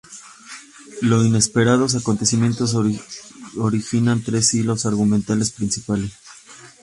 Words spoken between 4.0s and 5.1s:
tres hilos